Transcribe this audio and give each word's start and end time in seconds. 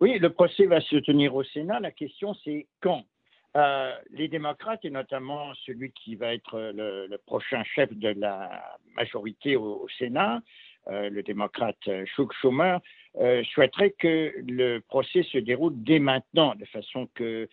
Oui, 0.00 0.18
le 0.18 0.30
procès 0.30 0.66
va 0.66 0.80
se 0.80 0.96
tenir 0.96 1.34
au 1.34 1.42
Sénat. 1.42 1.80
La 1.80 1.90
question, 1.90 2.34
c'est 2.44 2.66
quand 2.80 3.04
euh, 3.56 3.92
les 4.10 4.28
démocrates, 4.28 4.84
et 4.84 4.90
notamment 4.90 5.54
celui 5.64 5.90
qui 5.92 6.14
va 6.16 6.34
être 6.34 6.72
le, 6.74 7.16
prochain 7.24 7.64
chef 7.64 7.90
de 7.94 8.10
la 8.10 8.76
majorité 8.94 9.56
au, 9.56 9.86
Sénat, 9.98 10.42
euh, 10.88 11.08
le 11.08 11.22
démocrate 11.22 11.88
Chuck 12.14 12.34
Schumer, 12.34 12.80
euh, 13.18 13.42
souhaiterait 13.54 13.94
que 13.98 14.34
le 14.46 14.80
procès 14.80 15.22
se 15.22 15.38
déroule 15.38 15.72
dès 15.76 15.98
maintenant, 15.98 16.54
de 16.54 16.66
façon 16.66 17.08
que 17.14 17.48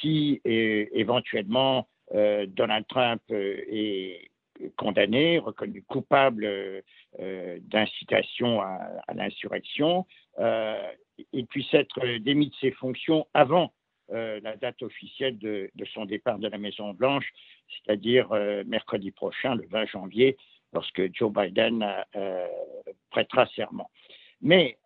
si 0.00 0.42
éventuellement 0.44 1.88
Donald 2.12 2.86
Trump 2.86 3.22
est 3.30 4.30
condamné, 4.76 5.38
reconnu 5.38 5.82
coupable 5.82 6.82
d'incitation 7.18 8.60
à 8.60 9.14
l'insurrection, 9.14 10.06
il 11.32 11.46
puisse 11.46 11.72
être 11.74 12.00
démis 12.18 12.48
de 12.48 12.54
ses 12.56 12.70
fonctions 12.72 13.26
avant 13.34 13.72
euh, 14.10 14.40
la 14.42 14.56
date 14.56 14.82
officielle 14.82 15.38
de, 15.38 15.70
son 15.92 16.06
départ 16.06 16.38
de 16.38 16.48
la 16.48 16.56
Maison-Blanche, 16.56 17.30
c'est-à-dire 17.68 18.32
euh, 18.32 18.64
mercredi 18.66 19.10
prochain, 19.10 19.54
le 19.54 19.66
20 19.66 19.86
janvier, 19.86 20.36
lorsque 20.72 21.14
Joe 21.14 21.30
Biden 21.30 21.86
euh, 22.16 22.46
prêtera 23.10 23.46
serment. 23.54 23.90
Mais 24.40 24.78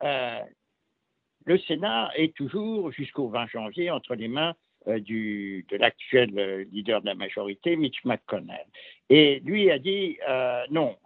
le 1.45 1.58
Sénat 1.58 2.10
est 2.16 2.34
toujours, 2.34 2.91
jusqu'au 2.91 3.28
20 3.28 3.46
janvier, 3.48 3.91
entre 3.91 4.14
les 4.14 4.28
mains 4.28 4.55
euh, 4.88 4.98
de 4.98 5.77
l'actuel 5.77 6.30
euh, 6.36 6.64
leader 6.72 7.00
de 7.02 7.06
la 7.06 7.14
majorité, 7.14 7.77
Mitch 7.77 8.05
McConnell. 8.05 8.66
Et 9.10 9.38
lui 9.44 9.70
a 9.70 9.78
dit 9.78 10.19
euh, 10.28 10.64
non, 10.70 10.96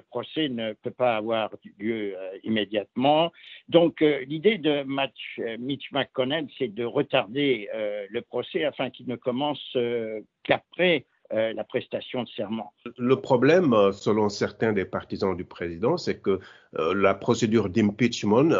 le 0.00 0.06
procès 0.08 0.48
ne 0.48 0.72
peut 0.72 0.90
pas 0.90 1.16
avoir 1.16 1.50
lieu 1.78 2.16
immédiatement. 2.42 3.32
Donc 3.68 4.00
l'idée 4.00 4.58
de 4.58 4.82
Mitch 5.58 5.92
McConnell, 5.92 6.46
c'est 6.58 6.74
de 6.74 6.84
retarder 6.84 7.68
le 8.08 8.20
procès 8.22 8.64
afin 8.64 8.90
qu'il 8.90 9.06
ne 9.08 9.16
commence 9.16 9.76
qu'après 10.42 11.04
la 11.30 11.64
prestation 11.64 12.24
de 12.24 12.28
serment. 12.28 12.72
Le 12.98 13.16
problème, 13.16 13.74
selon 13.92 14.28
certains 14.28 14.72
des 14.72 14.84
partisans 14.84 15.36
du 15.36 15.44
président, 15.44 15.96
c'est 15.96 16.20
que 16.20 16.40
la 16.72 17.14
procédure 17.14 17.68
d'impeachment 17.68 18.52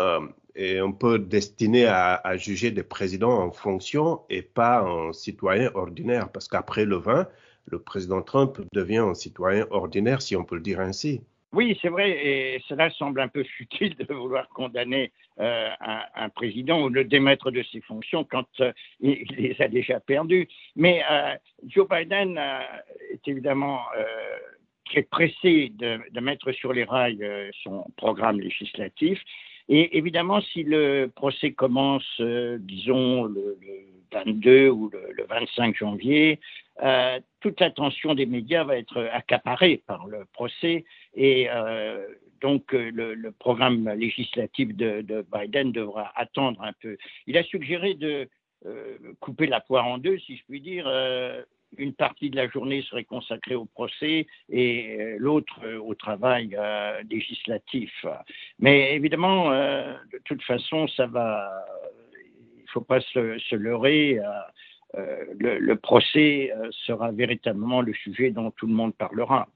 est 0.55 0.79
un 0.79 0.93
peu 0.93 1.19
destiné 1.19 1.87
à, 1.87 2.37
juger 2.37 2.71
des 2.71 2.83
présidents 2.83 3.43
en 3.43 3.51
fonction 3.51 4.21
et 4.29 4.43
pas 4.43 4.81
un 4.81 5.13
citoyen 5.13 5.71
ordinaire, 5.75 6.31
parce 6.31 6.49
qu'après 6.49 6.85
le 6.85 6.97
20, 6.97 7.27
le 7.67 7.81
président 7.81 8.23
Trump 8.23 8.61
devient 8.73 8.99
un 8.99 9.15
citoyen 9.15 9.67
ordinaire, 9.71 10.23
si 10.23 10.37
on 10.37 10.45
peut 10.45 10.57
le 10.57 10.63
dire 10.63 10.81
ainsi. 10.81 11.23
Oui, 11.53 11.77
c'est 11.83 11.89
vrai, 11.89 12.11
et 12.11 12.63
cela 12.69 12.91
semble 12.91 13.21
un 13.21 13.29
peu 13.29 13.43
futile 13.57 13.97
de 13.97 14.15
vouloir 14.15 14.49
condamner 14.51 15.13
euh, 15.41 15.71
un, 16.15 16.29
président 16.29 16.83
ou 16.83 16.89
le 16.89 17.05
démettre 17.05 17.51
de 17.51 17.63
ses 17.73 17.81
fonctions 17.81 18.25
quand 18.25 18.47
euh, 18.61 18.73
il, 19.01 19.25
les 19.37 19.57
a 19.61 19.69
déjà 19.69 19.99
perdues. 19.99 20.49
Mais 20.77 21.03
euh, 21.11 21.35
Joe 21.67 21.89
Biden 21.89 22.39
est 22.39 23.27
évidemment 23.27 23.81
très 24.85 25.03
pressé 25.03 25.73
de, 25.75 26.21
mettre 26.21 26.53
sur 26.53 26.73
les 26.73 26.85
rails 26.85 27.51
son 27.63 27.87
programme 27.97 28.41
législatif 28.41 29.21
et 29.69 29.97
évidemment, 29.97 30.41
si 30.41 30.65
le 30.65 31.07
procès 31.15 31.53
commence, 31.53 32.21
disons, 32.21 33.25
le, 33.25 33.57
22 34.13 34.69
ou 34.69 34.91
le, 34.91 35.25
25 35.29 35.77
janvier, 35.77 36.41
toute 37.41 37.61
l'attention 37.61 38.15
des 38.15 38.27
médias 38.27 38.65
va 38.65 38.77
être 38.77 39.09
accaparée 39.13 39.83
par 39.87 40.07
le 40.07 40.25
procès 40.33 40.85
et 41.15 41.49
euh, 41.51 42.07
donc 42.41 42.73
le, 42.73 43.31
programme 43.33 43.89
législatif 43.91 44.75
de, 44.75 45.03
de, 45.03 45.25
Biden 45.33 45.73
devra 45.73 46.13
attendre 46.17 46.63
un 46.63 46.73
peu. 46.81 46.97
Il 47.27 47.37
a 47.37 47.43
suggéré 47.43 47.95
de 47.95 48.29
couper 49.21 49.47
la 49.47 49.61
poire 49.61 49.87
en 49.87 49.99
deux, 49.99 50.19
si 50.19 50.37
je 50.37 50.43
puis 50.47 50.61
dire, 50.61 50.87
une 51.79 51.95
partie 51.95 52.31
de 52.31 52.37
la 52.37 52.49
journée 52.49 52.83
serait 52.83 53.05
consacrée 53.05 53.55
au 53.55 53.65
procès 53.65 54.27
et 54.49 54.97
euh, 54.99 55.17
l'autre 55.19 55.61
euh, 55.65 55.79
au 55.79 55.95
travail 55.95 56.57
euh, 56.59 57.03
législatif. 57.09 58.05
Mais 58.59 58.95
évidemment, 58.95 59.51
de 59.51 60.19
toute 60.25 60.43
façon, 60.43 60.89
ça 60.89 61.07
va. 61.07 61.51
Il 62.57 62.63
ne 62.63 62.69
faut 62.73 62.81
pas 62.81 63.01
se, 63.01 63.55
leurrer. 63.55 64.21
Le, 64.95 65.75
procès 65.75 66.53
sera 66.71 67.13
véritablement 67.13 67.81
le 67.81 67.93
sujet 67.93 68.31
dont 68.31 68.51
tout 68.51 68.67
le 68.67 68.75
monde 68.75 68.95
parlera. 68.95 69.49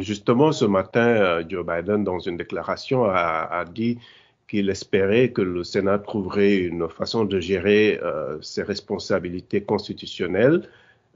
Justement, 0.00 0.52
ce 0.52 0.64
matin, 0.64 1.42
Joe 1.48 1.64
Biden, 1.66 2.04
dans 2.04 2.18
une 2.18 2.36
déclaration, 2.36 3.04
a, 3.04 3.64
dit 3.64 3.98
qu'il 4.48 4.68
espérait 4.70 5.30
que 5.30 5.42
le 5.42 5.64
Sénat 5.64 5.98
trouverait 5.98 6.56
une 6.58 6.88
façon 6.88 7.24
de 7.24 7.40
gérer 7.40 7.98
ses 8.42 8.62
responsabilités 8.62 9.62
constitutionnelles 9.62 10.68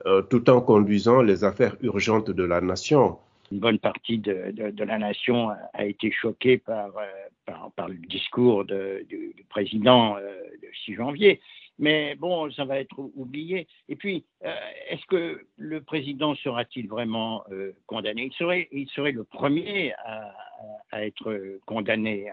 euh, 0.07 0.23
tout 0.23 0.49
en 0.49 0.63
conduisant 0.63 1.21
les 1.21 1.45
affaires 1.45 1.77
urgentes 1.83 2.31
de 2.31 2.43
la 2.43 2.63
nation. 2.63 3.19
Une 3.53 3.59
bonne 3.59 3.79
partie 3.79 4.17
de, 4.17 4.73
la 4.79 4.99
nation 4.99 5.51
a 5.75 5.85
été 5.85 6.11
choquée 6.11 6.57
par, 6.57 6.89
euh, 6.97 7.53
par, 7.77 7.89
le 7.89 7.97
discours 8.09 8.65
du, 8.65 9.35
président 9.51 10.17
euh, 10.17 10.21
le 10.63 10.69
6 10.87 10.95
janvier. 10.95 11.41
Mais 11.81 12.15
bon, 12.15 12.51
ça 12.53 12.65
va 12.65 12.79
être 12.79 12.99
oublié. 13.17 13.67
Et 13.89 13.97
puis, 13.97 14.25
est-ce 14.43 15.05
que 15.07 15.45
le 15.57 15.81
président 15.81 16.35
sera-t-il 16.37 16.89
vraiment 16.89 17.43
condamné? 17.87 18.25
Il 18.27 18.33
serait, 18.35 18.69
il 18.71 18.89
serait 18.91 19.13
le 19.13 19.25
premier 19.25 19.93
à, 20.05 21.03
être 21.05 21.59
condamné. 21.67 22.31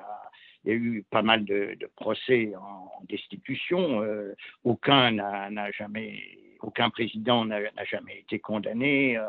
il 0.65 0.69
y 0.69 0.73
a 0.73 0.77
eu 0.77 1.03
pas 1.09 1.21
mal 1.21 1.45
de, 1.45 1.77
procès 1.95 2.53
en, 2.55 2.91
destitution. 3.07 4.03
aucun 4.63 5.11
n'a 5.11 5.71
jamais 5.71 6.21
aucun 6.61 6.89
président 6.89 7.45
n'a 7.45 7.85
jamais 7.85 8.19
été 8.19 8.39
condamné. 8.39 9.17
Euh, 9.17 9.27